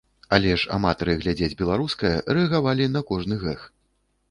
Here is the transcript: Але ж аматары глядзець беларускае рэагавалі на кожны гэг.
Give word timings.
Але 0.35 0.53
ж 0.61 0.71
аматары 0.77 1.15
глядзець 1.19 1.59
беларускае 1.61 2.13
рэагавалі 2.37 2.91
на 2.97 3.05
кожны 3.13 3.41
гэг. 3.47 3.71